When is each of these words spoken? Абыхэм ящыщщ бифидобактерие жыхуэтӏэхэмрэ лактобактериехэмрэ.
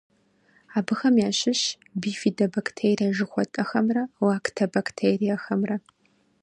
Абыхэм 0.77 1.15
ящыщщ 1.29 1.65
бифидобактерие 2.01 3.11
жыхуэтӏэхэмрэ 3.17 4.03
лактобактериехэмрэ. 4.27 5.77